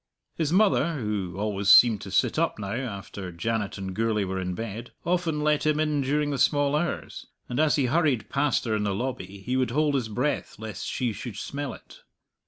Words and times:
His 0.35 0.51
mother 0.51 0.95
(who 0.95 1.37
always 1.37 1.69
seemed 1.69 2.01
to 2.01 2.09
sit 2.09 2.39
up 2.39 2.57
now, 2.57 2.73
after 2.73 3.31
Janet 3.31 3.77
and 3.77 3.93
Gourlay 3.93 4.23
were 4.23 4.41
in 4.41 4.55
bed) 4.55 4.89
often 5.05 5.41
let 5.41 5.63
him 5.63 5.79
in 5.79 6.01
during 6.01 6.31
the 6.31 6.39
small 6.39 6.75
hours, 6.75 7.27
and 7.47 7.59
as 7.59 7.75
he 7.75 7.85
hurried 7.85 8.27
past 8.27 8.65
her 8.65 8.75
in 8.75 8.81
the 8.81 8.95
lobby 8.95 9.43
he 9.45 9.55
would 9.55 9.69
hold 9.69 9.93
his 9.93 10.09
breath 10.09 10.55
lest 10.57 10.87
she 10.87 11.13
should 11.13 11.37
smell 11.37 11.75
it. 11.75 12.01